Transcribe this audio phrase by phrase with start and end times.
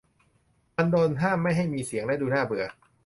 [0.75, 2.65] มันโดนห้ามไม่ให้มีเสียงและดูน่าเบื่อ